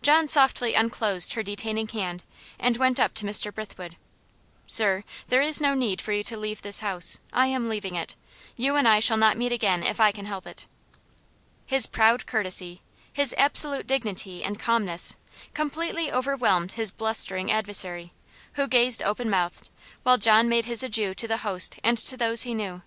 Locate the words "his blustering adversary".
16.72-18.14